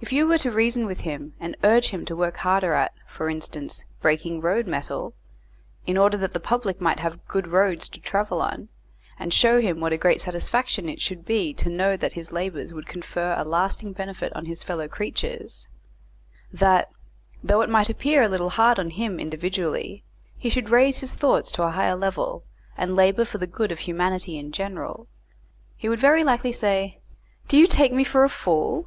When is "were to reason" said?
0.26-0.84